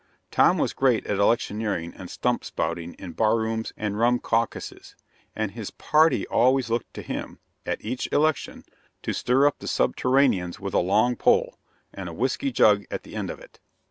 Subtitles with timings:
[0.31, 4.95] Tom was great at electioneering and stump spouting in bar rooms and rum caucuses,
[5.35, 8.65] and his party always looked to him, at each election,
[9.03, 11.59] to stir up the subterraneans "with a long pole"
[11.93, 13.59] and a whiskey jug at the end of it.